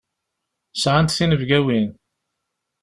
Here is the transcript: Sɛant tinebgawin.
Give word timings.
Sɛant 0.81 1.15
tinebgawin. 1.17 1.89